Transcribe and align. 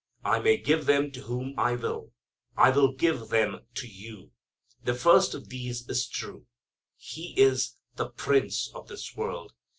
I 0.25 0.39
may 0.39 0.57
give 0.57 0.87
them 0.87 1.11
to 1.11 1.21
whom 1.21 1.53
I 1.59 1.75
will. 1.75 2.11
I 2.57 2.71
will 2.71 2.91
give 2.91 3.27
them 3.27 3.67
to 3.75 3.87
you. 3.87 4.31
The 4.83 4.95
first 4.95 5.35
of 5.35 5.49
these 5.49 5.87
is 5.87 6.07
true. 6.09 6.47
He 6.97 7.35
is 7.39 7.75
"the 7.97 8.09
prince 8.09 8.71
of 8.73 8.87
this 8.87 9.15
world." 9.15 9.53